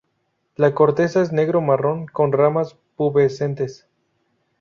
[0.55, 3.87] La corteza es negro-marrón; con ramas pubescentes.